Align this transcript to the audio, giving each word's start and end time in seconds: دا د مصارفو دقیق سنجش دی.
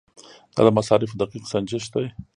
دا 0.55 0.61
د 0.65 0.67
مصارفو 0.77 1.19
دقیق 1.21 1.43
سنجش 1.53 1.85
دی. 1.93 2.05